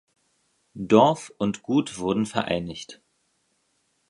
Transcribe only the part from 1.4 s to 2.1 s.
Gut